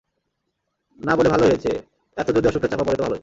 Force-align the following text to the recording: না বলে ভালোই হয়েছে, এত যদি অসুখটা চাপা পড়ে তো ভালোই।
না 0.99 1.15
বলে 1.15 1.29
ভালোই 1.29 1.49
হয়েছে, 1.49 1.71
এত 2.17 2.27
যদি 2.35 2.47
অসুখটা 2.47 2.67
চাপা 2.67 2.83
পড়ে 2.83 2.97
তো 2.97 3.03
ভালোই। 3.03 3.19